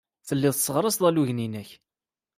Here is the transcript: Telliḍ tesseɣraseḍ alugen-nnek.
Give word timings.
Telliḍ 0.27 0.53
tesseɣraseḍ 0.55 1.03
alugen-nnek. 1.09 1.69